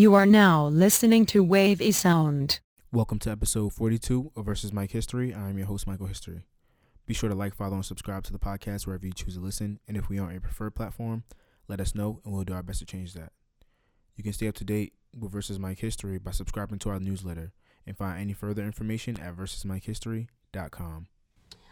[0.00, 2.60] You are now listening to Wavy Sound.
[2.90, 5.34] Welcome to episode 42 of Versus Mike History.
[5.34, 6.40] I'm your host, Michael History.
[7.04, 9.78] Be sure to like, follow, and subscribe to the podcast wherever you choose to listen.
[9.86, 11.24] And if we aren't your preferred platform,
[11.68, 13.32] let us know and we'll do our best to change that.
[14.16, 17.52] You can stay up to date with Versus Mike History by subscribing to our newsletter
[17.86, 21.08] and find any further information at versusmikehistory.com.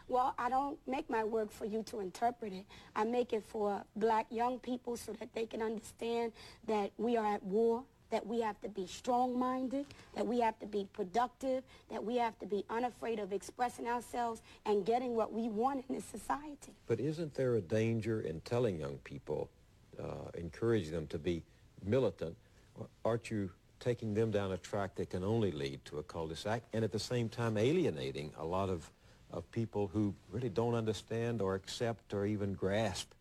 [0.07, 2.67] Well, I don't make my work for you to interpret it.
[2.95, 6.33] I make it for black young people so that they can understand
[6.67, 10.67] that we are at war, that we have to be strong-minded, that we have to
[10.67, 15.49] be productive, that we have to be unafraid of expressing ourselves and getting what we
[15.49, 16.73] want in this society.
[16.87, 19.49] But isn't there a danger in telling young people,
[19.99, 21.43] uh, encouraging them to be
[21.85, 22.37] militant?
[23.05, 26.85] Aren't you taking them down a track that can only lead to a cul-de-sac and
[26.85, 28.91] at the same time alienating a lot of,
[29.33, 33.13] of people who really don't understand or accept or even grasp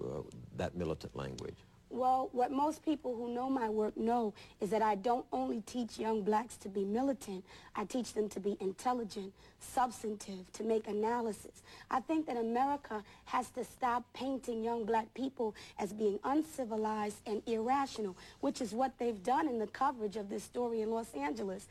[0.00, 0.20] uh,
[0.56, 1.56] that militant language?
[1.88, 5.98] Well, what most people who know my work know is that I don't only teach
[5.98, 7.44] young blacks to be militant,
[7.76, 11.62] I teach them to be intelligent, substantive, to make analysis.
[11.90, 17.40] I think that America has to stop painting young black people as being uncivilized and
[17.46, 21.68] irrational, which is what they've done in the coverage of this story in Los Angeles.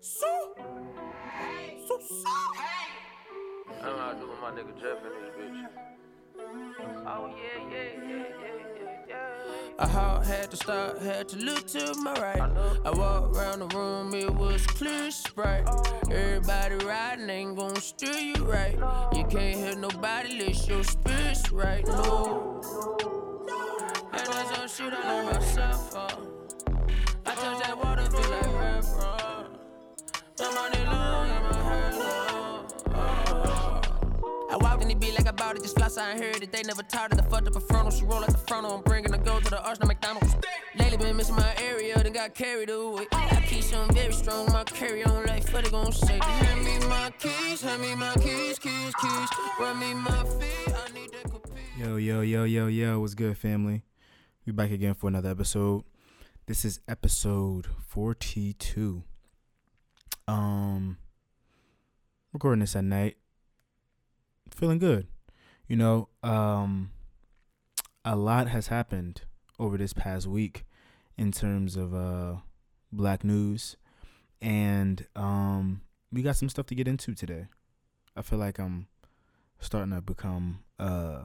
[0.00, 0.54] So,
[1.86, 2.30] so, so.
[3.80, 5.89] I don't know how to do with my nigga Jeff in this bitch.
[6.52, 9.18] Oh yeah, yeah, yeah, yeah, yeah,
[9.78, 9.84] yeah.
[9.86, 12.40] I had to stop, had to look to my right.
[12.84, 15.64] I walked around the room, it was clear as bright.
[16.10, 18.76] Everybody riding ain't gon' steer you right.
[19.14, 21.86] You can't hear nobody unless your spirit's right.
[21.86, 22.60] No.
[24.12, 25.94] And that's some shit I learned myself.
[25.94, 26.08] Uh.
[27.26, 29.44] I touch that water, feel like rap, uh.
[30.40, 32.29] My money long and my hair long.
[34.60, 35.96] Walked in the beat like I bought it, just floss.
[35.96, 36.52] I ain't heard it.
[36.52, 37.20] They never taught it.
[37.20, 37.90] I fucked up a frontal.
[37.90, 38.72] She roll frontal.
[38.76, 40.34] I'm bringing gold to the arch, McDonald's.
[40.76, 43.06] Lately been missing my area, then got carried away.
[43.12, 45.52] I keep very strong, my carry on life.
[45.52, 46.18] What gon' say?
[46.22, 49.28] Hand me my keys, hand me my keys, keys, keys.
[49.58, 51.30] Run me my feet, I need that.
[51.78, 53.82] Yo, yo, yo, yo, yo, what's good, family?
[54.44, 55.84] We back again for another episode.
[56.46, 59.02] This is episode 42.
[60.28, 60.98] Um,
[62.32, 63.16] recording this at night.
[64.54, 65.06] Feeling good.
[65.68, 66.90] You know, um,
[68.04, 69.22] a lot has happened
[69.58, 70.64] over this past week
[71.16, 72.36] in terms of uh
[72.92, 73.76] black news,
[74.40, 77.46] and um, we got some stuff to get into today.
[78.16, 78.88] I feel like I'm
[79.60, 81.24] starting to become uh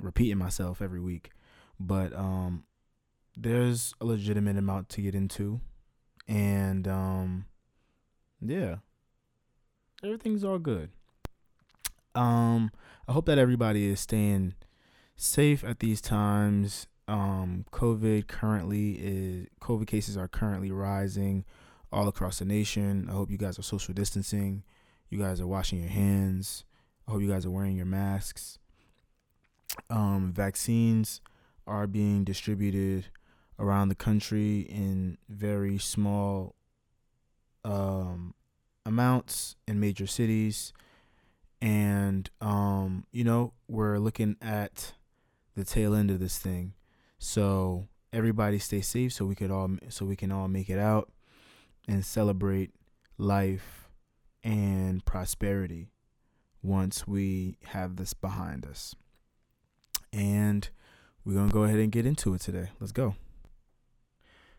[0.00, 1.30] repeating myself every week,
[1.78, 2.64] but um,
[3.36, 5.60] there's a legitimate amount to get into,
[6.26, 7.46] and um,
[8.40, 8.76] yeah,
[10.02, 10.90] everything's all good.
[12.14, 12.70] Um,
[13.06, 14.54] I hope that everybody is staying
[15.16, 16.86] safe at these times.
[17.06, 21.44] Um, COVID currently is COVID cases are currently rising
[21.92, 23.06] all across the nation.
[23.08, 24.62] I hope you guys are social distancing.
[25.08, 26.64] You guys are washing your hands.
[27.06, 28.58] I hope you guys are wearing your masks.
[29.88, 31.20] Um, vaccines
[31.66, 33.06] are being distributed
[33.58, 36.54] around the country in very small
[37.64, 38.34] um,
[38.84, 40.72] amounts in major cities
[41.60, 44.92] and um, you know we're looking at
[45.54, 46.74] the tail end of this thing.
[47.18, 51.10] So everybody stay safe so we could all so we can all make it out
[51.86, 52.70] and celebrate
[53.16, 53.88] life
[54.44, 55.90] and prosperity
[56.62, 58.94] once we have this behind us.
[60.12, 60.68] And
[61.24, 62.70] we're gonna go ahead and get into it today.
[62.80, 63.16] Let's go.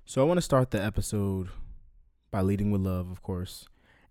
[0.05, 1.49] So i want to start the episode
[2.31, 3.67] by leading with love of course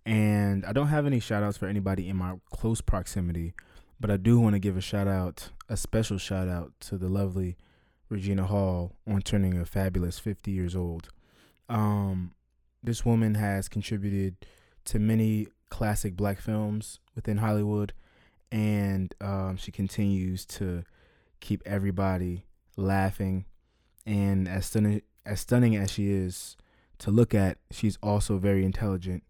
[0.09, 3.53] and I don't have any shout outs for anybody in my close proximity,
[4.01, 7.11] but I do want to give a shout out, a special shout out to the
[7.11, 7.59] lovely
[8.09, 11.11] Regina Hall on turning a fabulous 50 years old.
[11.69, 12.33] Um,
[12.83, 14.37] this woman has contributed
[14.87, 17.93] to many classic black films within Hollywood,
[18.51, 20.85] and um, she continues to
[21.41, 22.47] keep everybody
[22.79, 23.45] laughing.
[24.07, 26.57] And as stunning as stunning as she is
[26.97, 29.23] to look at, she's also very intelligent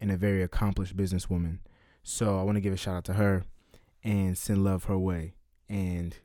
[0.00, 1.58] and a very accomplished businesswoman.
[2.02, 3.44] So I want to give a shout out to her
[4.02, 5.34] and send love her way
[5.68, 6.16] and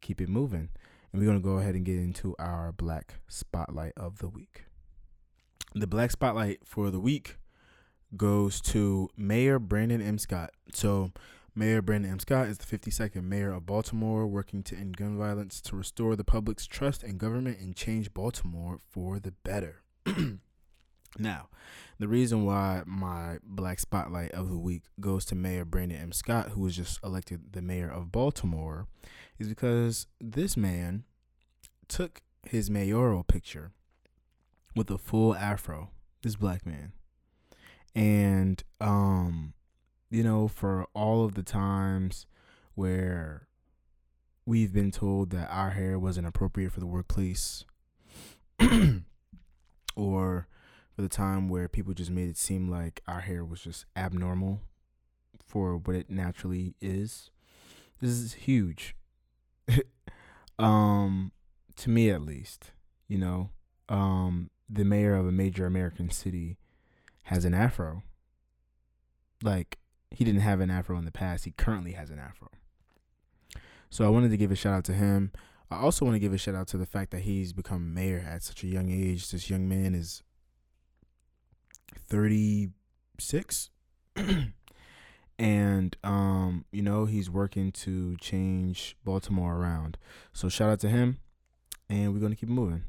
[0.00, 0.68] keep it moving.
[1.12, 4.64] And we're going to go ahead and get into our black spotlight of the week.
[5.74, 7.36] The black spotlight for the week
[8.16, 10.18] goes to Mayor Brandon M.
[10.18, 10.50] Scott.
[10.74, 11.12] So,
[11.54, 12.18] Mayor Brandon M.
[12.18, 16.24] Scott is the 52nd mayor of Baltimore, working to end gun violence, to restore the
[16.24, 19.82] public's trust in government, and change Baltimore for the better.
[21.18, 21.48] Now,
[22.00, 26.12] the reason why my black spotlight of the week goes to Mayor Brandon M.
[26.12, 28.88] Scott, who was just elected the mayor of Baltimore,
[29.38, 31.04] is because this man
[31.88, 33.72] took his mayoral picture
[34.74, 35.90] with a full afro,
[36.22, 36.92] this black man.
[37.94, 39.52] And um
[40.08, 42.26] you know, for all of the times
[42.74, 43.46] where
[44.46, 47.66] we've been told that our hair wasn't appropriate for the workplace
[49.94, 50.48] or
[50.94, 54.60] for the time where people just made it seem like our hair was just abnormal
[55.46, 57.30] for what it naturally is.
[58.00, 58.94] This is huge.
[60.58, 61.32] um
[61.76, 62.72] to me at least,
[63.08, 63.50] you know.
[63.88, 66.58] Um the mayor of a major American city
[67.24, 68.02] has an afro.
[69.42, 69.78] Like
[70.10, 71.44] he didn't have an afro in the past.
[71.44, 72.48] He currently has an afro.
[73.90, 75.32] So I wanted to give a shout out to him.
[75.70, 78.24] I also want to give a shout out to the fact that he's become mayor
[78.26, 79.30] at such a young age.
[79.30, 80.22] This young man is
[82.06, 83.70] 36
[85.38, 89.96] and um you know he's working to change Baltimore around.
[90.32, 91.18] So shout out to him
[91.88, 92.84] and we're going to keep moving.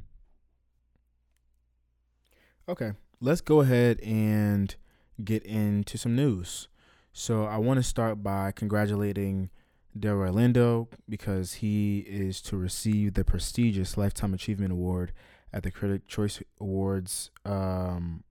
[2.70, 4.76] Okay, let's go ahead and
[5.24, 6.68] get into some news.
[7.12, 9.50] So I want to start by congratulating
[9.98, 15.12] Delroy Lindo because he is to receive the prestigious Lifetime Achievement Award
[15.52, 18.24] at the Critic Choice Awards um,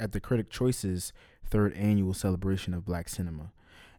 [0.00, 1.12] at the Critic Choices
[1.44, 3.52] third annual celebration of Black cinema.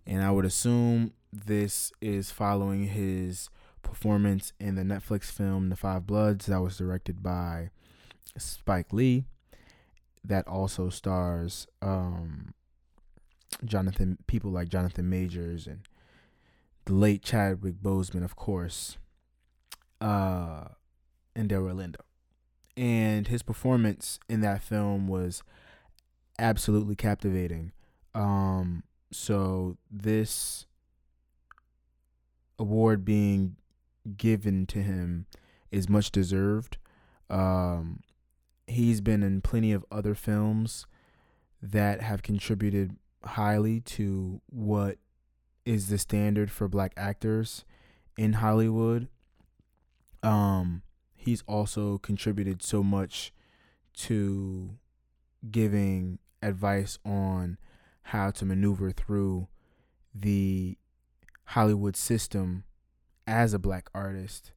[0.05, 3.49] And I would assume this is following his
[3.83, 7.69] performance in the Netflix film The Five Bloods that was directed by
[8.37, 9.25] Spike Lee
[10.23, 12.53] that also stars um,
[13.65, 15.81] Jonathan people like Jonathan Majors and
[16.85, 18.97] the late Chadwick Boseman, of course,
[19.99, 20.65] uh,
[21.35, 22.01] and Daryl Lindo.
[22.77, 25.43] And his performance in that film was
[26.39, 27.71] absolutely captivating.
[28.13, 30.65] Um, so this
[32.59, 33.55] award being
[34.17, 35.25] given to him
[35.71, 36.77] is much deserved.
[37.29, 38.01] Um,
[38.67, 40.85] he's been in plenty of other films
[41.61, 44.97] that have contributed highly to what
[45.65, 47.65] is the standard for black actors
[48.17, 49.07] in Hollywood.
[50.23, 50.81] Um,
[51.15, 53.31] he's also contributed so much
[53.93, 54.71] to
[55.49, 57.57] giving advice on
[58.03, 59.47] how to maneuver through
[60.13, 60.77] the
[61.45, 62.63] Hollywood system
[63.27, 64.51] as a black artist.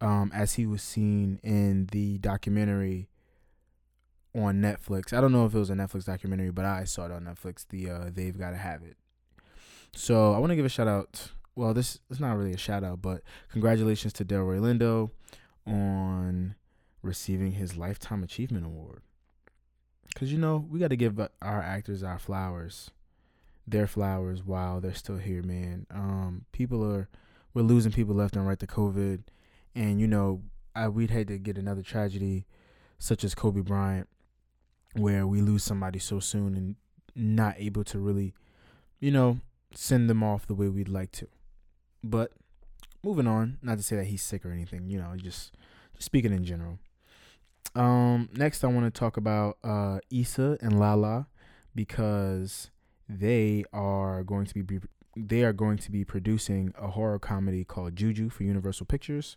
[0.00, 3.08] Um, as he was seen in the documentary
[4.34, 5.12] on Netflix.
[5.12, 7.66] I don't know if it was a Netflix documentary, but I saw it on Netflix.
[7.68, 8.96] The uh, they've got to have it.
[9.94, 11.30] So I want to give a shout out.
[11.56, 15.10] Well, this is not really a shout out, but congratulations to Delroy Lindo
[15.66, 16.54] on
[17.02, 19.02] receiving his Lifetime Achievement Award.
[20.14, 22.90] Cause you know we got to give our actors our flowers,
[23.66, 25.86] their flowers while they're still here, man.
[25.90, 27.08] Um, people are
[27.54, 29.22] we're losing people left and right to COVID,
[29.74, 30.42] and you know
[30.74, 32.46] I we'd hate to get another tragedy
[32.98, 34.08] such as Kobe Bryant
[34.94, 36.76] where we lose somebody so soon and
[37.14, 38.34] not able to really,
[39.00, 39.38] you know,
[39.74, 41.28] send them off the way we'd like to.
[42.02, 42.32] But
[43.02, 45.54] moving on, not to say that he's sick or anything, you know, just
[45.94, 46.78] just speaking in general.
[47.74, 51.26] Um, next I want to talk about uh Issa and Lala
[51.74, 52.70] because
[53.08, 54.78] they are going to be
[55.16, 59.36] they are going to be producing a horror comedy called Juju for Universal Pictures.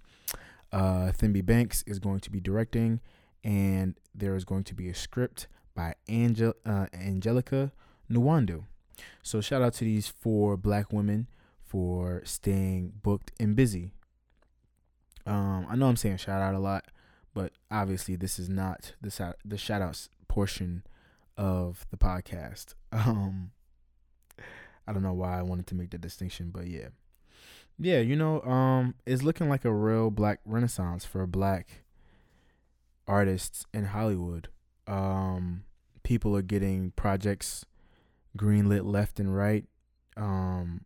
[0.72, 3.00] Uh, Thembi Banks is going to be directing,
[3.44, 7.72] and there is going to be a script by Angel uh, Angelica
[8.10, 8.64] Nwandu.
[9.24, 11.28] So shout out to these four black women
[11.64, 13.92] for staying booked and busy.
[15.26, 16.86] Um, I know I'm saying shout out a lot,
[17.34, 20.84] but obviously this is not the the shout outs portion
[21.38, 22.76] of the podcast.
[22.94, 23.52] Um,
[24.86, 26.90] I don't know why I wanted to make the distinction, but yeah.
[27.80, 31.84] Yeah, you know, um, it's looking like a real black renaissance for black
[33.08, 34.50] artists in Hollywood.
[34.88, 35.64] Um,
[36.04, 37.66] people are getting projects
[38.38, 39.66] greenlit left and right.
[40.18, 40.86] Um,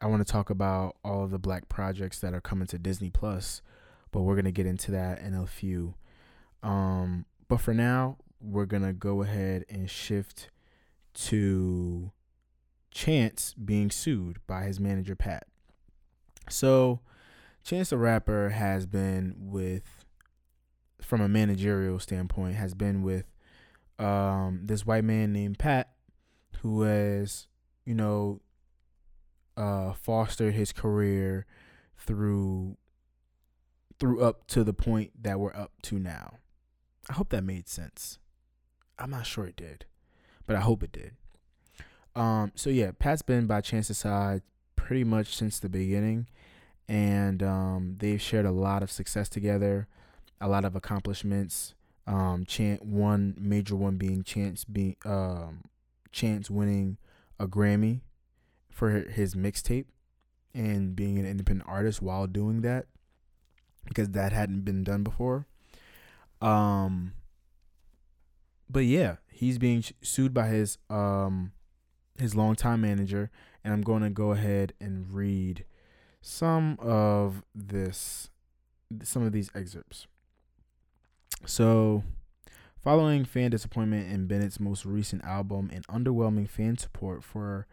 [0.00, 3.10] I want to talk about all of the black projects that are coming to Disney
[3.10, 3.62] Plus,
[4.14, 5.96] but we're gonna get into that in a few.
[6.62, 10.50] Um, but for now, we're gonna go ahead and shift
[11.14, 12.12] to
[12.92, 15.48] Chance being sued by his manager Pat.
[16.48, 17.00] So,
[17.64, 20.04] Chance the Rapper has been with
[21.00, 23.24] from a managerial standpoint has been with
[23.98, 25.90] um, this white man named Pat,
[26.60, 27.48] who has,
[27.84, 28.40] you know,
[29.56, 31.46] uh, fostered his career
[31.98, 32.76] through
[33.98, 36.38] through up to the point that we're up to now.
[37.08, 38.18] I hope that made sense.
[38.98, 39.84] I'm not sure it did,
[40.46, 41.12] but I hope it did.
[42.16, 44.42] Um, so yeah, Pat's been by Chance's side
[44.76, 46.28] pretty much since the beginning,
[46.88, 49.88] and um, they've shared a lot of success together,
[50.40, 51.74] a lot of accomplishments.
[52.06, 55.62] Um, Chant one major one being Chance being um,
[56.12, 56.98] Chance winning
[57.40, 58.02] a Grammy
[58.70, 59.86] for his mixtape
[60.52, 62.86] and being an independent artist while doing that
[63.86, 65.46] because that hadn't been done before.
[66.40, 67.12] Um,
[68.68, 71.52] but yeah, he's being sued by his um
[72.18, 73.30] his longtime manager,
[73.62, 75.64] and I'm going to go ahead and read
[76.20, 78.30] some of this,
[79.02, 80.06] some of these excerpts.
[81.44, 82.04] So,
[82.82, 87.66] following fan disappointment in Bennett's most recent album and underwhelming fan support for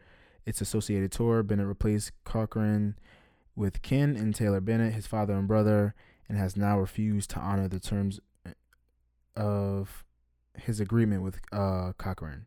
[0.45, 2.95] its associated tour, Bennett replaced Corcoran
[3.55, 5.93] with Ken and Taylor Bennett, his father and brother,
[6.27, 8.19] and has now refused to honor the terms
[9.35, 10.03] of
[10.57, 12.45] his agreement with uh, Corcoran.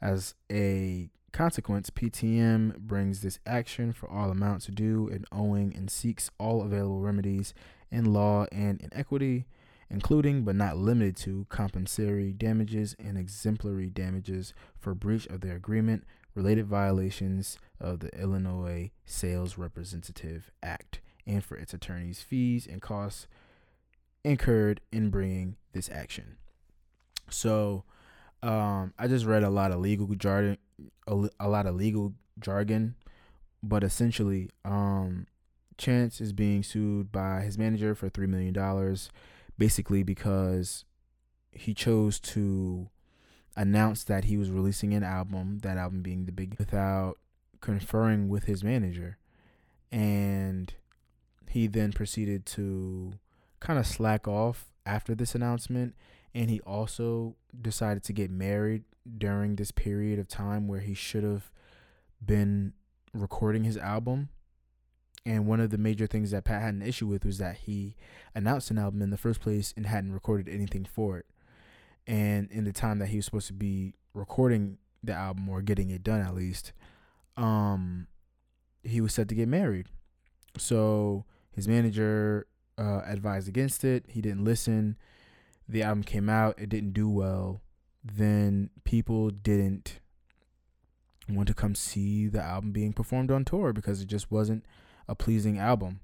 [0.00, 6.30] As a consequence, PTM brings this action for all amounts due and owing and seeks
[6.38, 7.54] all available remedies
[7.90, 9.46] in law and in equity,
[9.90, 16.04] including but not limited to compensatory damages and exemplary damages for breach of their agreement,
[16.34, 23.26] related violations of the Illinois Sales Representative Act, and for its attorney's fees and costs
[24.24, 26.36] incurred in bringing this action.
[27.28, 27.84] So,
[28.42, 30.58] um, I just read a lot of legal jargon,
[31.06, 32.96] a, a lot of legal jargon,
[33.62, 35.26] but essentially, um,
[35.78, 39.10] Chance is being sued by his manager for three million dollars,
[39.58, 40.84] basically because
[41.50, 42.88] he chose to
[43.56, 47.18] announce that he was releasing an album, that album being the big, without
[47.60, 49.18] conferring with his manager,
[49.90, 50.74] and
[51.48, 53.14] he then proceeded to
[53.60, 55.94] kind of slack off after this announcement
[56.34, 58.84] and he also decided to get married
[59.18, 61.50] during this period of time where he should have
[62.24, 62.72] been
[63.12, 64.28] recording his album.
[65.24, 67.94] And one of the major things that Pat had an issue with was that he
[68.34, 71.26] announced an album in the first place and hadn't recorded anything for it.
[72.06, 75.90] And in the time that he was supposed to be recording the album or getting
[75.90, 76.72] it done at least,
[77.36, 78.06] um,
[78.82, 79.86] he was set to get married.
[80.58, 84.04] So his manager uh, advised against it.
[84.08, 84.96] He didn't listen
[85.68, 87.62] the album came out, it didn't do well,
[88.04, 90.00] then people didn't
[91.28, 94.64] want to come see the album being performed on tour because it just wasn't
[95.08, 96.00] a pleasing album.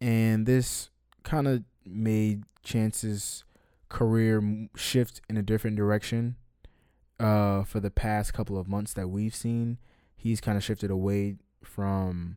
[0.00, 0.90] And this
[1.22, 3.44] kind of made Chance's
[3.96, 6.36] career shift in a different direction.
[7.18, 9.78] Uh, for the past couple of months that we've seen,
[10.14, 12.36] he's kind of shifted away from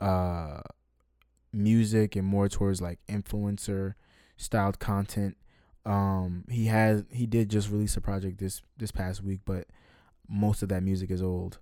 [0.00, 0.60] uh
[1.52, 3.94] music and more towards like influencer
[4.36, 5.36] styled content.
[5.84, 9.66] Um, he has he did just release a project this this past week, but
[10.28, 11.58] most of that music is old.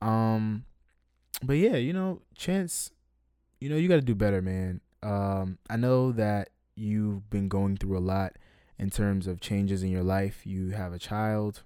[0.00, 0.64] Um,
[1.42, 2.92] but yeah, you know, Chance,
[3.60, 4.80] you know, you got to do better, man.
[5.02, 8.36] Um, I know that you've been going through a lot
[8.78, 10.46] in terms of changes in your life.
[10.46, 11.62] You have a child,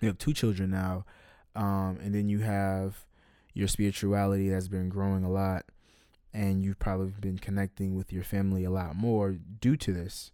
[0.00, 1.04] you have two children now,
[1.54, 3.06] um, and then you have
[3.54, 5.64] your spirituality that's been growing a lot
[6.36, 10.32] and you've probably been connecting with your family a lot more due to this.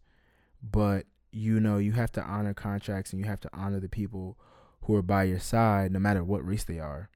[0.60, 4.36] But you know, you have to honor contracts and you have to honor the people
[4.82, 7.08] who are by your side, no matter what race they are,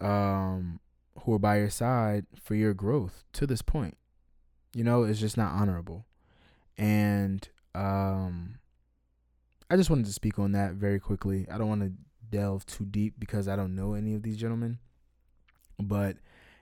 [0.00, 0.78] um,
[1.20, 3.96] who are by your side for your growth to this point.
[4.74, 6.04] You know, it's just not honorable.
[6.76, 8.58] And um,
[9.70, 11.46] I just wanted to speak on that very quickly.
[11.50, 11.92] I don't want to
[12.30, 14.78] delve too deep because I don't know any of these gentlemen.
[15.78, 16.16] But,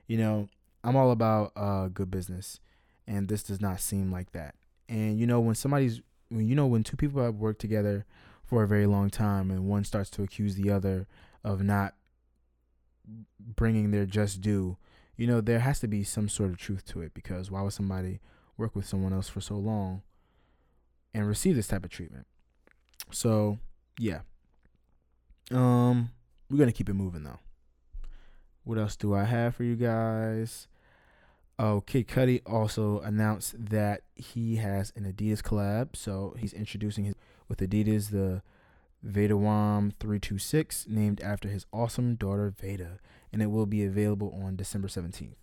[0.07, 0.49] you know,
[0.83, 2.61] I'm all about uh, good business,
[3.07, 4.55] and this does not seem like that.
[4.89, 8.07] And you know, when somebody's, when you know, when two people have worked together
[8.45, 11.07] for a very long time, and one starts to accuse the other
[11.45, 11.95] of not
[13.39, 14.77] bringing their just due,
[15.17, 17.13] you know, there has to be some sort of truth to it.
[17.13, 18.21] Because why would somebody
[18.57, 20.03] work with someone else for so long
[21.15, 22.27] and receive this type of treatment?
[23.11, 23.59] So,
[23.99, 24.21] yeah.
[25.51, 26.11] Um,
[26.49, 27.41] we're gonna keep it moving though.
[28.65, 30.69] What else do I have for you guys?
[31.59, 35.95] Oh, Kid Cudi also announced that he has an Adidas collab.
[35.95, 37.15] So he's introducing his
[37.49, 38.43] with Adidas the
[39.03, 42.99] Wam 326, named after his awesome daughter Vada,
[43.33, 45.35] and it will be available on December 17th.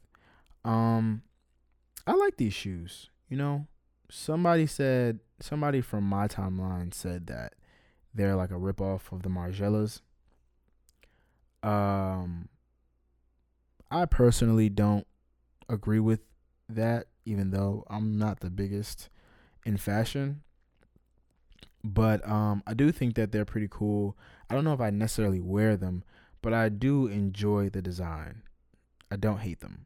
[0.64, 1.24] Um,
[2.06, 3.10] I like these shoes.
[3.30, 3.68] You know,
[4.10, 7.54] somebody said somebody from my timeline said that
[8.14, 10.02] they're like a ripoff of the Margielas.
[11.64, 12.50] Um,
[13.92, 15.06] I personally don't
[15.70, 16.22] agree with
[16.70, 19.10] that, even though I'm not the biggest
[19.66, 20.42] in fashion.
[21.84, 24.18] But um, I do think that they're pretty cool.
[24.50, 26.04] I don't know if I necessarily wear them,
[26.42, 28.42] but I do enjoy the design.
[29.12, 29.86] I don't hate them.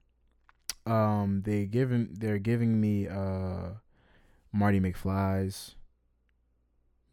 [0.85, 3.73] Um, they giving they're giving me uh
[4.53, 5.75] Marty McFly's,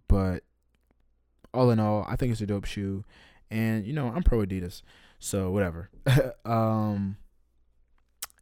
[0.09, 0.43] but
[1.55, 3.05] all in all, I think it's a dope shoe,
[3.51, 4.83] and you know I'm pro Adidas,
[5.19, 5.91] so whatever.
[6.45, 7.17] um,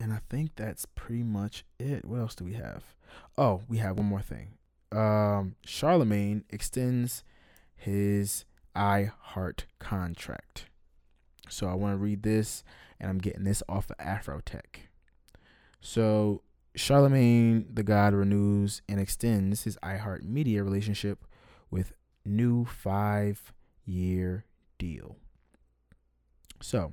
[0.00, 2.04] and I think that's pretty much it.
[2.04, 2.84] What else do we have?
[3.38, 4.54] Oh, we have one more thing.
[4.92, 7.24] Um, Charlemagne extends
[7.74, 10.66] his iHeart contract.
[11.48, 12.64] So I want to read this,
[13.00, 14.86] and I'm getting this off of Afrotech.
[15.80, 16.42] So
[16.76, 21.24] Charlemagne the God renews and extends his iHeart Media relationship
[21.70, 21.92] with
[22.24, 23.52] new five
[23.86, 24.44] year
[24.78, 25.16] deal.
[26.60, 26.92] So,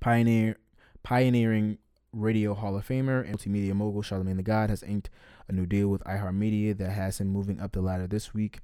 [0.00, 0.58] pioneer
[1.02, 1.78] pioneering
[2.12, 5.08] radio Hall of Famer and multimedia mogul Charlemagne the God has inked
[5.48, 8.60] a new deal with iHeartMedia that has him moving up the ladder this week.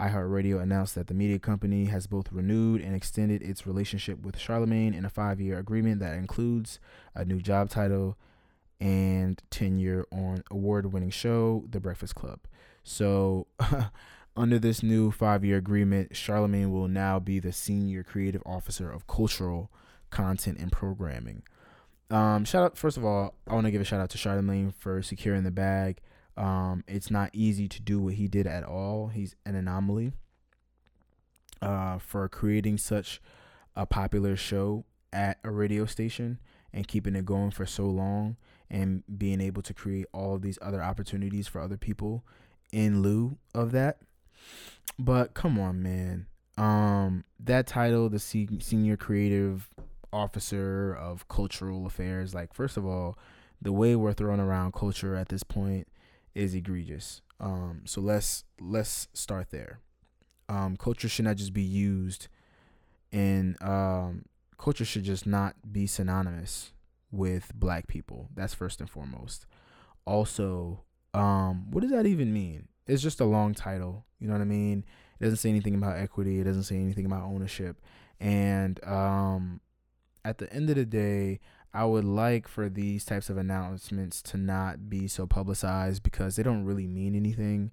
[0.00, 4.94] iHeartRadio announced that the media company has both renewed and extended its relationship with Charlemagne
[4.94, 6.80] in a five year agreement that includes
[7.14, 8.16] a new job title
[8.80, 12.40] and tenure on award winning show, The Breakfast Club.
[12.82, 13.46] So,
[14.36, 19.06] under this new five year agreement, Charlemagne will now be the senior creative officer of
[19.06, 19.70] cultural
[20.10, 21.42] content and programming.
[22.10, 24.72] Um, shout out, first of all, I want to give a shout out to Charlemagne
[24.78, 25.98] for securing the bag.
[26.36, 29.08] Um, it's not easy to do what he did at all.
[29.08, 30.12] He's an anomaly
[31.62, 33.20] uh, for creating such
[33.74, 36.38] a popular show at a radio station
[36.76, 38.36] and keeping it going for so long
[38.70, 42.22] and being able to create all these other opportunities for other people
[42.70, 43.98] in lieu of that.
[44.98, 46.26] But come on, man.
[46.58, 49.70] Um, that title, the senior creative
[50.12, 53.18] officer of cultural affairs, like first of all,
[53.60, 55.88] the way we're throwing around culture at this point
[56.34, 57.22] is egregious.
[57.40, 59.80] Um, so let's let's start there.
[60.50, 62.28] Um, culture should not just be used
[63.12, 64.26] in um,
[64.58, 66.72] culture should just not be synonymous
[67.10, 68.28] with black people.
[68.34, 69.46] That's first and foremost.
[70.04, 70.82] Also,
[71.14, 72.68] um, what does that even mean?
[72.86, 74.04] It's just a long title.
[74.20, 74.84] You know what I mean?
[75.18, 76.40] It doesn't say anything about equity.
[76.40, 77.80] It doesn't say anything about ownership.
[78.20, 79.60] And um,
[80.24, 81.40] at the end of the day,
[81.74, 86.42] I would like for these types of announcements to not be so publicized because they
[86.42, 87.70] don't really mean anything.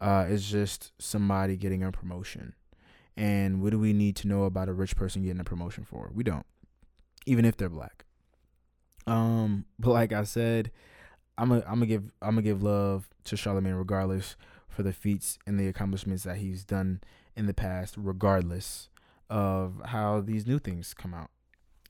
[0.00, 2.54] Uh, it's just somebody getting a promotion.
[3.16, 6.10] And what do we need to know about a rich person getting a promotion for?
[6.14, 6.46] We don't,
[7.26, 8.04] even if they're black.
[9.06, 10.70] Um, but like I said,
[11.36, 14.36] I'm gonna I'm gonna give I'm gonna give love to Charlemagne regardless
[14.68, 17.00] for the feats and the accomplishments that he's done
[17.36, 18.88] in the past, regardless
[19.28, 21.30] of how these new things come out.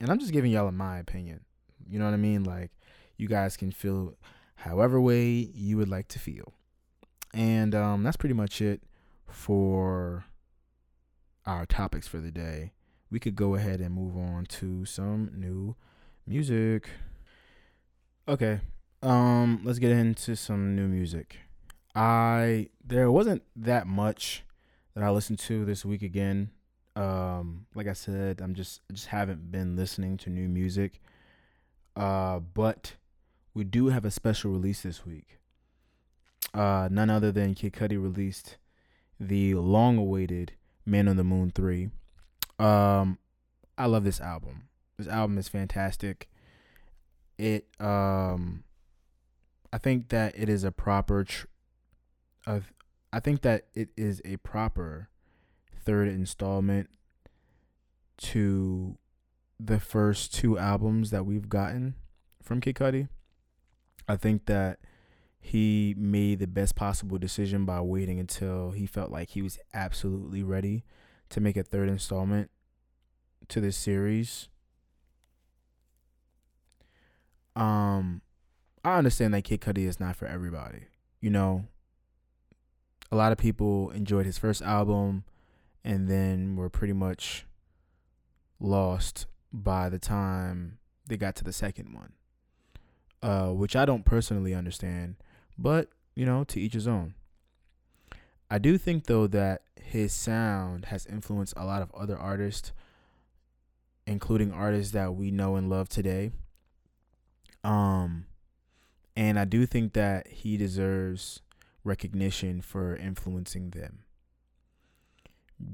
[0.00, 1.40] And I'm just giving y'all my opinion.
[1.88, 2.44] You know what I mean?
[2.44, 2.70] Like
[3.16, 4.14] you guys can feel
[4.54, 6.54] however way you would like to feel.
[7.34, 8.82] And um, that's pretty much it
[9.28, 10.24] for
[11.50, 12.72] our topics for the day.
[13.10, 15.74] We could go ahead and move on to some new
[16.26, 16.88] music.
[18.28, 18.60] Okay.
[19.02, 21.38] Um, let's get into some new music.
[21.94, 24.44] I there wasn't that much
[24.94, 26.50] that I listened to this week again.
[26.94, 31.00] Um, like I said, I'm just I just haven't been listening to new music.
[31.96, 32.94] Uh, but
[33.54, 35.38] we do have a special release this week.
[36.54, 38.56] Uh, none other than Kid Cudi released
[39.18, 40.52] the long-awaited
[40.90, 41.88] Man on the Moon 3.
[42.58, 43.18] Um,
[43.78, 44.68] I love this album.
[44.98, 46.28] This album is fantastic.
[47.38, 48.64] It um
[49.72, 51.46] I think that it is a proper tr-
[52.46, 55.08] I think that it is a proper
[55.84, 56.90] third installment
[58.18, 58.98] to
[59.58, 61.94] the first two albums that we've gotten
[62.42, 63.08] from Kid Cudi.
[64.06, 64.80] I think that
[65.40, 70.42] he made the best possible decision by waiting until he felt like he was absolutely
[70.42, 70.84] ready
[71.30, 72.50] to make a third installment
[73.48, 74.48] to this series.
[77.56, 78.20] Um,
[78.84, 80.84] I understand that Kid Cudi is not for everybody.
[81.20, 81.64] You know,
[83.10, 85.24] a lot of people enjoyed his first album
[85.84, 87.46] and then were pretty much
[88.58, 92.12] lost by the time they got to the second one.
[93.22, 95.16] Uh, which I don't personally understand,
[95.58, 97.14] but you know, to each his own.
[98.50, 102.72] I do think though that his sound has influenced a lot of other artists
[104.10, 106.32] including artists that we know and love today.
[107.62, 108.26] Um,
[109.14, 111.42] and I do think that he deserves
[111.84, 114.00] recognition for influencing them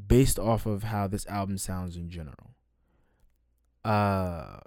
[0.06, 2.50] based off of how this album sounds in general.
[3.84, 4.58] Uh,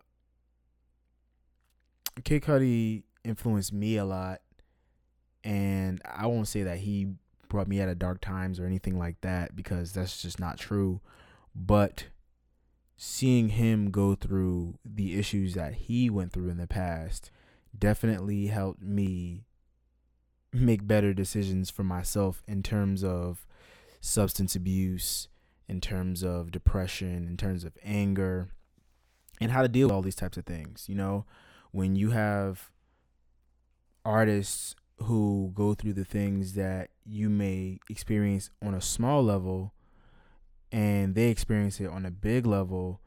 [2.23, 4.41] Kid Cudi influenced me a lot,
[5.43, 7.13] and I won't say that he
[7.47, 11.01] brought me out of dark times or anything like that because that's just not true.
[11.55, 12.05] But
[12.95, 17.31] seeing him go through the issues that he went through in the past
[17.77, 19.45] definitely helped me
[20.51, 23.45] make better decisions for myself in terms of
[24.01, 25.27] substance abuse,
[25.67, 28.49] in terms of depression, in terms of anger,
[29.39, 30.85] and how to deal with all these types of things.
[30.87, 31.25] You know,
[31.71, 32.71] when you have
[34.03, 39.73] artists who go through the things that you may experience on a small level
[40.71, 43.01] and they experience it on a big level,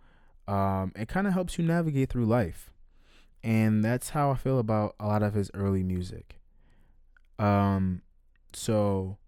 [0.49, 2.71] um, it kind of helps you navigate through life.
[3.45, 6.41] And that's how I feel about a lot of his early music.
[7.39, 8.03] Um,
[8.53, 9.19] so,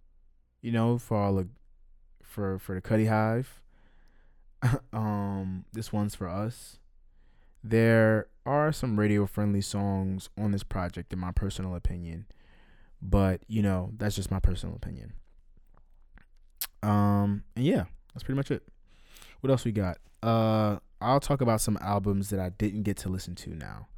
[0.62, 1.48] you know, for all the
[2.22, 3.60] for for the Cudi Hive,
[4.92, 6.78] um, this one's for us.
[7.62, 12.26] There are some radio friendly songs on this project, in my personal opinion,
[13.04, 15.12] but you know that's just my personal opinion.
[16.82, 18.62] Um, and yeah, that's pretty much it.
[19.40, 19.98] What else we got?
[20.22, 23.88] Uh, I'll talk about some albums that I didn't get to listen to now.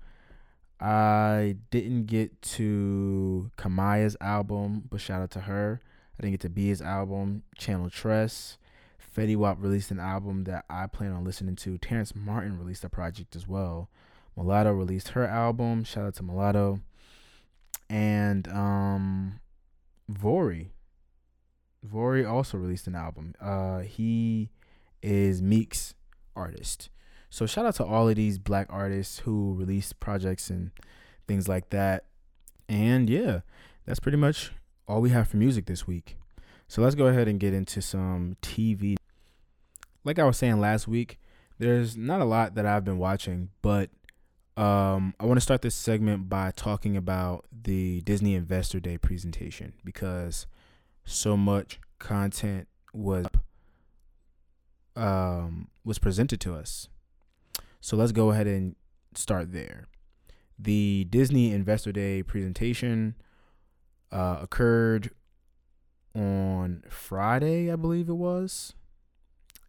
[0.81, 5.81] I didn't get to Kamaiyah's album, but shout out to her.
[6.19, 8.59] I didn't get to Bia's album, Channel Tres.
[9.17, 11.79] Fetty Wap released an album that I plan on listening to.
[11.79, 13.89] Terrace Martin released a project as well.
[14.37, 15.85] Mulatto released her album.
[15.85, 16.81] Shout out to Mulatto.
[17.89, 19.41] And um
[20.11, 20.69] Vory.
[21.87, 23.35] Vory also released an album.
[23.41, 24.51] Uh he
[25.03, 25.95] is Meek's
[26.35, 26.91] artist.
[27.31, 30.71] So shout out to all of these black artists who released projects and
[31.27, 32.05] things like that.
[32.69, 33.41] And yeah,
[33.85, 34.53] that's pretty much
[34.89, 36.17] all we have for music this week.
[36.69, 38.97] So let's go ahead and get into some TV.
[40.05, 41.19] Like I was saying last week,
[41.59, 43.91] there's not a lot that I've been watching, but
[44.57, 49.75] um, I want to start this segment by talking about the Disney Investor Day presentation
[49.85, 50.47] because
[51.05, 53.27] so much content was
[54.97, 56.89] um, was presented to us.
[57.81, 58.77] So let's go ahead and
[59.15, 59.89] start there.
[60.59, 63.15] The Disney Investor Day presentation
[64.11, 65.11] uh, occurred
[66.15, 68.73] on Friday, I believe it was,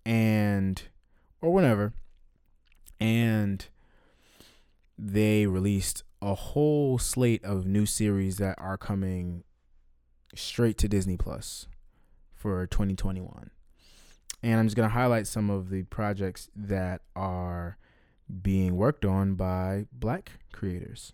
[0.06, 0.82] and
[1.42, 1.92] or whenever,
[3.02, 3.68] and
[4.98, 9.44] they released a whole slate of new series that are coming
[10.36, 11.68] straight to Disney Plus
[12.34, 13.52] for 2021.
[14.44, 17.78] And I'm just going to highlight some of the projects that are
[18.42, 21.14] being worked on by black creators.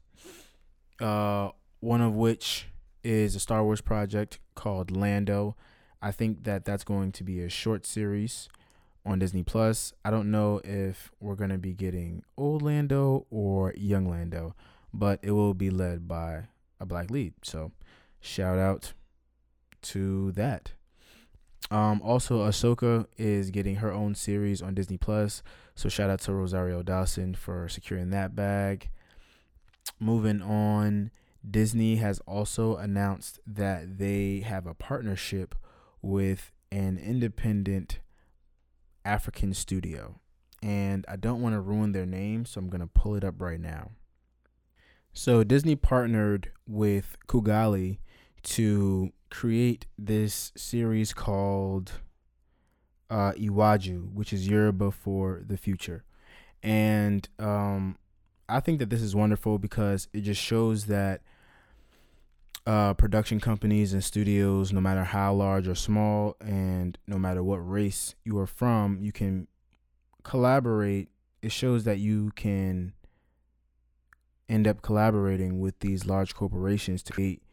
[1.00, 2.68] Uh, one of which
[3.04, 5.56] is a Star Wars project called Lando.
[6.02, 8.50] I think that that's going to be a short series
[9.06, 9.94] on Disney Plus.
[10.04, 14.56] I don't know if we're going to be getting old Lando or young Lando,
[14.94, 16.46] but it will be led by
[16.80, 17.34] a black lead.
[17.44, 17.72] So,
[18.20, 18.94] shout out
[19.84, 20.74] to that.
[21.72, 25.42] Um, also, Ahsoka is getting her own series on Disney Plus.
[25.76, 28.90] So shout out to Rosario Dawson for securing that bag.
[30.00, 31.12] Moving on,
[31.50, 35.56] Disney has also announced that they have a partnership
[36.02, 38.00] with an independent
[39.06, 40.20] African studio.
[40.62, 43.42] And I don't want to ruin their name, so I'm going to pull it up
[43.42, 43.92] right now.
[45.12, 48.00] So Disney partnered with Kugali
[48.44, 51.94] to create this series called
[53.10, 56.04] uh, Iwaju, which is Yoruba for the future.
[56.64, 57.98] And um,
[58.48, 61.22] I think that this is wonderful because it just shows that
[62.66, 67.58] uh, production companies and studios, no matter how large or small, and no matter what
[67.58, 69.48] race you are from, you can
[70.24, 71.10] collaborate.
[71.42, 72.94] It shows that you can
[74.48, 77.44] end up collaborating with these large corporations to create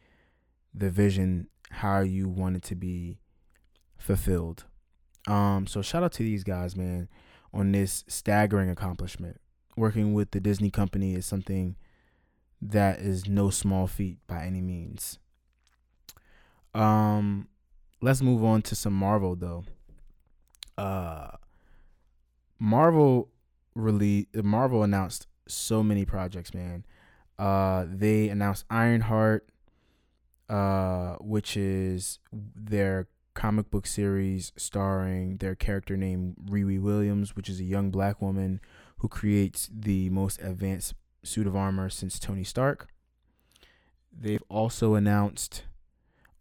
[0.73, 3.19] the vision how you want it to be
[3.97, 4.65] fulfilled.
[5.27, 7.09] Um, so shout out to these guys, man,
[7.53, 9.39] on this staggering accomplishment.
[9.77, 11.75] Working with the Disney company is something
[12.61, 15.17] that is no small feat by any means.
[16.73, 17.47] Um,
[18.01, 19.63] let's move on to some Marvel though.
[20.77, 21.31] Uh,
[22.59, 23.29] Marvel
[23.75, 26.85] really Marvel announced so many projects, man.
[27.37, 29.49] Uh, they announced Ironheart,
[30.49, 37.59] uh, which is their comic book series starring their character named Riri Williams, which is
[37.59, 38.61] a young black woman
[38.99, 42.87] who creates the most advanced suit of armor since Tony Stark.
[44.11, 45.63] They've also announced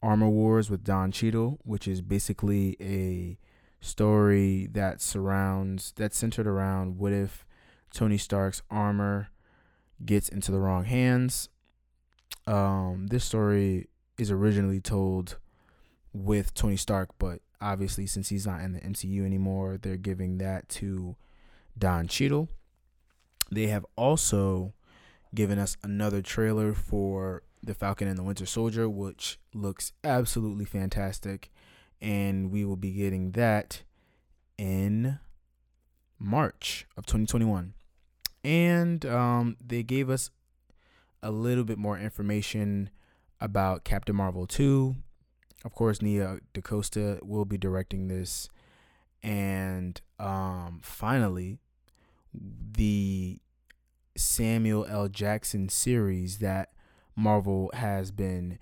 [0.02, 3.38] Armor Wars with Don Cheadle, which is basically a
[3.80, 7.46] story that surrounds that's centered around what if
[7.92, 9.28] Tony Stark's armor
[10.04, 11.48] gets into the wrong hands.
[12.46, 13.88] Um, this story
[14.18, 15.38] is originally told
[16.12, 20.68] with Tony Stark, but obviously since he's not in the MCU anymore, they're giving that
[20.68, 21.16] to
[21.78, 22.48] Don Cheadle.
[23.50, 24.74] They have also
[25.34, 31.50] given us another trailer for The Falcon and the Winter Soldier, which looks absolutely fantastic.
[32.00, 33.82] And we will be getting that
[34.56, 35.18] in
[36.18, 37.74] March of 2021.
[38.42, 40.30] And um, they gave us
[41.22, 42.90] a little bit more information
[43.40, 44.96] about Captain Marvel 2.
[45.64, 48.48] Of course, Nia DaCosta will be directing this.
[49.22, 51.58] And um, finally,
[52.32, 53.40] the
[54.16, 55.08] Samuel L.
[55.08, 56.70] Jackson series that
[57.16, 58.58] Marvel has been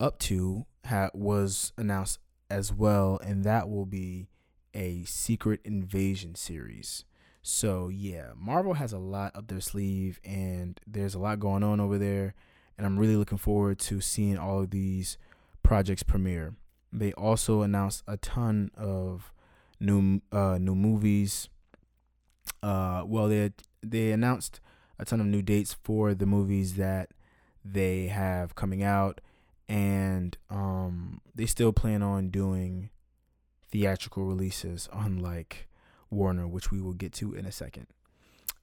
[0.00, 2.18] up to ha- was announced
[2.50, 4.28] as well, and that will be
[4.74, 7.04] a Secret Invasion series.
[7.42, 11.80] So yeah, Marvel has a lot up their sleeve, and there's a lot going on
[11.80, 12.34] over there,
[12.76, 15.18] and I'm really looking forward to seeing all of these
[15.62, 16.54] projects premiere.
[16.92, 19.32] They also announced a ton of
[19.80, 21.48] new uh, new movies.
[22.62, 24.60] Uh, well, they they announced
[24.98, 27.10] a ton of new dates for the movies that
[27.64, 29.20] they have coming out,
[29.68, 32.90] and um, they still plan on doing
[33.70, 35.68] theatrical releases, unlike
[36.10, 37.86] Warner, which we will get to in a second.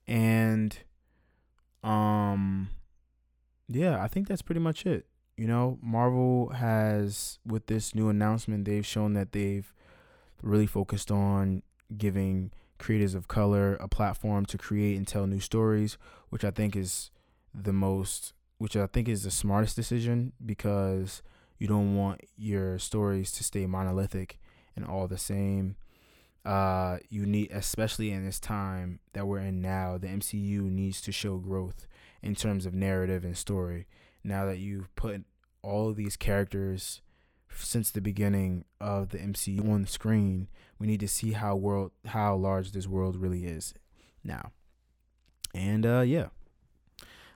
[0.06, 0.78] And
[1.82, 2.70] um,
[3.68, 5.06] yeah, I think that's pretty much it.
[5.36, 9.72] You know, Marvel has with this new announcement, they've shown that they've
[10.42, 11.62] really focused on
[11.96, 12.50] giving
[12.80, 15.96] creators of color a platform to create and tell new stories,
[16.30, 17.10] which I think is
[17.54, 21.22] the most, which I think is the smartest decision because
[21.58, 24.40] you don't want your stories to stay monolithic
[24.74, 25.76] and all the same.
[26.44, 31.12] Uh, you need, especially in this time that we're in now, the MCU needs to
[31.12, 31.86] show growth
[32.22, 33.86] in terms of narrative and story.
[34.24, 35.24] Now that you've put
[35.62, 37.02] all these characters
[37.54, 41.92] since the beginning of the MCU on the screen, we need to see how world
[42.06, 43.74] how large this world really is
[44.24, 44.52] now.
[45.54, 46.28] And uh yeah.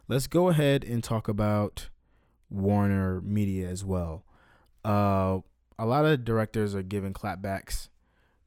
[0.06, 1.88] Let's go ahead and talk about
[2.50, 4.24] Warner Media as well.
[4.84, 5.40] Uh
[5.78, 7.88] a lot of directors are giving clapbacks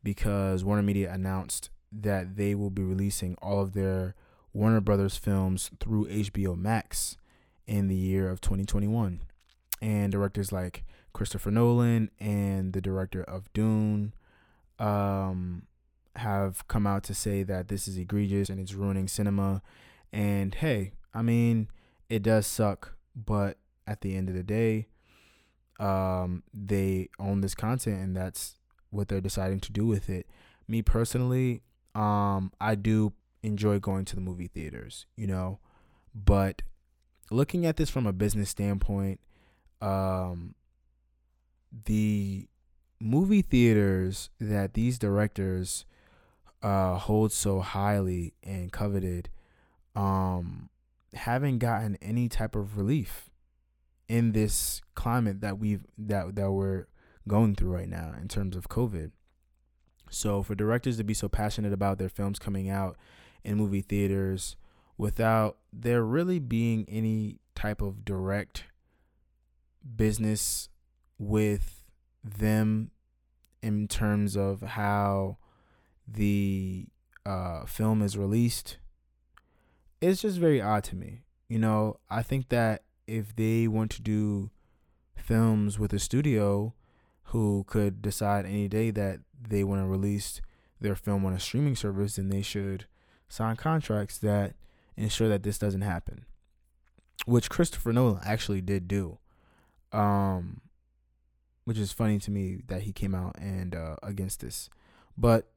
[0.03, 4.15] because Warner Media announced that they will be releasing all of their
[4.53, 7.17] Warner Brothers films through HBO Max
[7.65, 9.21] in the year of 2021.
[9.81, 10.83] And directors like
[11.17, 14.13] Christopher Nolan and the director of Dune
[14.77, 15.63] um,
[16.15, 19.63] have come out to say that this is egregious and it's ruining cinema.
[20.13, 21.69] And hey, I mean,
[22.07, 24.89] it does suck, but at the end of the day,
[25.79, 28.59] um, they own this content and that's
[28.91, 30.27] what they're deciding to do with it.
[30.67, 31.63] Me personally,
[31.95, 35.57] um, I do enjoy going to the movie theaters, you know,
[36.13, 36.61] but
[37.31, 39.19] looking at this from a business standpoint,
[39.81, 40.53] um,
[41.85, 42.47] the
[42.99, 45.85] movie theaters that these directors
[46.63, 49.29] uh, hold so highly and coveted
[49.95, 50.69] um,
[51.13, 53.29] haven't gotten any type of relief
[54.07, 56.87] in this climate that we've that that we're
[57.27, 59.11] going through right now in terms of COVID.
[60.09, 62.97] So for directors to be so passionate about their films coming out
[63.43, 64.55] in movie theaters
[64.97, 68.63] without there really being any type of direct
[69.95, 70.69] business
[71.19, 71.83] with
[72.23, 72.91] them
[73.61, 75.37] in terms of how
[76.07, 76.85] the
[77.25, 78.77] uh, film is released
[79.99, 81.23] it's just very odd to me.
[81.49, 84.49] You know i think that if they want to do
[85.15, 86.73] films with a studio
[87.31, 90.41] who could decide any day that they want to release
[90.81, 92.85] their film on a streaming service then they should
[93.29, 94.55] sign contracts that
[94.97, 96.25] ensure that this doesn't happen
[97.25, 99.19] which christopher nolan actually did do.
[99.93, 100.61] Um
[101.67, 104.69] which is funny to me that he came out and uh, against this.
[105.17, 105.51] But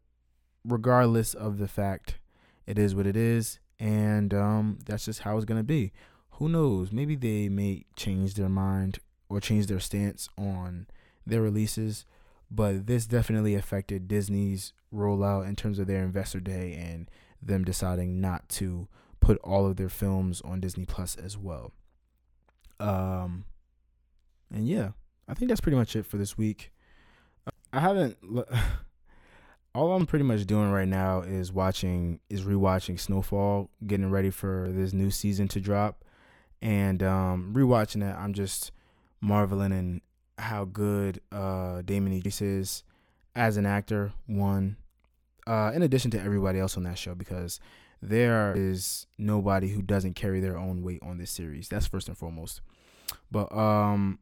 [0.65, 2.19] regardless of the fact,
[2.67, 5.93] it is what it is, and um, that's just how it's gonna be.
[6.33, 6.91] Who knows?
[6.91, 10.89] Maybe they may change their mind or change their stance on
[11.25, 12.07] their releases,
[12.51, 17.09] but this definitely affected Disney's rollout in terms of their investor day and
[17.41, 18.89] them deciding not to
[19.21, 21.73] put all of their films on Disney Plus as well.
[22.81, 23.45] Um,
[24.53, 24.89] and yeah,
[25.31, 26.73] I think that's pretty much it for this week.
[27.73, 28.17] I haven't.
[29.75, 34.69] All I'm pretty much doing right now is watching, is rewatching Snowfall, getting ready for
[34.73, 36.05] this new season to drop,
[36.61, 38.17] and um, rewatching it.
[38.19, 38.73] I'm just
[39.21, 40.01] marveling in
[40.37, 42.83] how good uh, Damson Idris is
[43.37, 44.13] as an actor.
[44.27, 44.77] One,
[45.47, 47.61] uh, in addition to everybody else on that show, because
[48.03, 51.69] there is nobody who doesn't carry their own weight on this series.
[51.69, 52.61] That's first and foremost.
[53.31, 54.19] But um,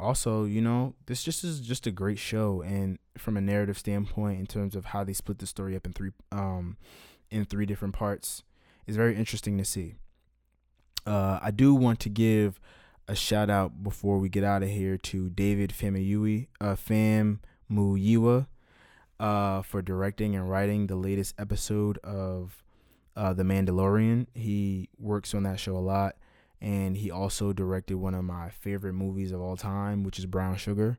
[0.00, 4.40] also, you know, this just is just a great show, and from a narrative standpoint,
[4.40, 6.76] in terms of how they split the story up in three um
[7.30, 8.42] in three different parts,
[8.86, 9.94] is very interesting to see.
[11.06, 12.60] Uh, I do want to give
[13.08, 18.46] a shout out before we get out of here to David Famuyiwa, uh, Fam Muyiwa,
[19.18, 22.62] uh, for directing and writing the latest episode of
[23.16, 24.26] uh, The Mandalorian.
[24.34, 26.16] He works on that show a lot,
[26.60, 30.56] and he also directed one of my favorite movies of all time, which is Brown
[30.56, 30.98] Sugar.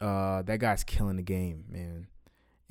[0.00, 2.06] Uh, that guy's killing the game, man.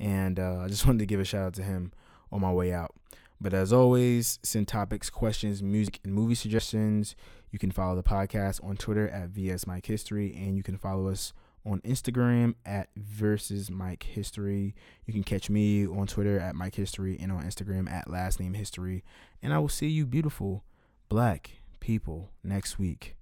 [0.00, 1.92] And uh, I just wanted to give a shout out to him
[2.32, 2.94] on my way out.
[3.40, 7.14] But as always, send topics, questions, music, and movie suggestions.
[7.52, 11.08] You can follow the podcast on Twitter at VS Mike History, and you can follow
[11.08, 11.32] us
[11.64, 14.74] on Instagram at versus Mike History.
[15.06, 18.54] You can catch me on Twitter at Mike History and on Instagram at last name
[18.54, 19.04] history.
[19.40, 20.64] And I will see you beautiful
[21.08, 23.16] black people next week.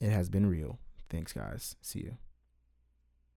[0.00, 0.78] It has been real.
[1.10, 1.76] Thanks, guys.
[1.80, 2.18] See you.